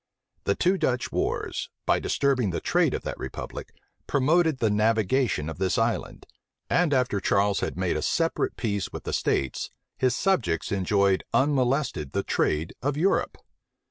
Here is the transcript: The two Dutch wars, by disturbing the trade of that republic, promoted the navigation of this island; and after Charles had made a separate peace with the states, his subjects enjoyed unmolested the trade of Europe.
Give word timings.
The 0.45 0.55
two 0.55 0.79
Dutch 0.79 1.11
wars, 1.11 1.69
by 1.85 1.99
disturbing 1.99 2.49
the 2.49 2.59
trade 2.59 2.95
of 2.95 3.03
that 3.03 3.19
republic, 3.19 3.71
promoted 4.07 4.57
the 4.57 4.71
navigation 4.71 5.47
of 5.47 5.59
this 5.59 5.77
island; 5.77 6.25
and 6.71 6.91
after 6.91 7.19
Charles 7.19 7.59
had 7.59 7.77
made 7.77 7.95
a 7.95 8.01
separate 8.01 8.57
peace 8.57 8.91
with 8.91 9.03
the 9.03 9.13
states, 9.13 9.69
his 9.99 10.15
subjects 10.15 10.71
enjoyed 10.71 11.23
unmolested 11.35 12.13
the 12.13 12.23
trade 12.23 12.73
of 12.81 12.97
Europe. 12.97 13.37